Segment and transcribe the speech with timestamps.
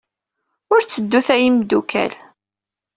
[0.73, 2.13] Ur tteddut a imeddukal.